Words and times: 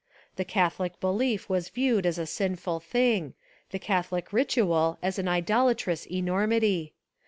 The 0.35 0.43
Catholic 0.45 0.99
belief 0.99 1.47
was 1.47 1.69
viewed 1.69 2.07
as 2.07 2.17
a 2.17 2.25
sinful 2.25 2.79
thing, 2.79 3.35
the 3.69 3.77
Catholic 3.77 4.33
ritual 4.33 4.97
as 5.03 5.19
an 5.19 5.27
Idolatrous 5.27 6.07
enormity. 6.07 6.93